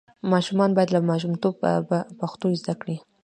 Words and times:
ماشومان 0.31 0.69
باید 0.73 0.89
له 0.95 0.99
ماشومتوبه 1.09 1.71
پښتو 2.19 2.47
زده 2.61 2.73
کړي. 2.81 2.97